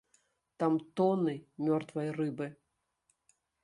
[0.63, 1.35] Там тоны
[1.69, 2.53] мёртвай рыбы.